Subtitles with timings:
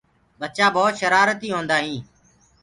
[0.39, 2.05] ٻچآ ڀوت شرآرتي هوندآ هينٚ۔